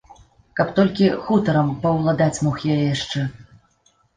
Каб 0.59 0.69
толькі 0.79 1.09
хутарам 1.27 1.69
паўладаць 1.83 2.41
мог 2.49 2.55
я 2.73 2.77
яшчэ. 2.93 3.19